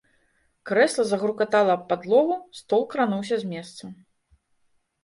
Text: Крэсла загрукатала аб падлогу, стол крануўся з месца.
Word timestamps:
Крэсла 0.69 1.05
загрукатала 1.11 1.75
аб 1.77 1.83
падлогу, 1.91 2.35
стол 2.63 2.81
крануўся 2.95 3.35
з 3.45 3.53
месца. 3.55 3.83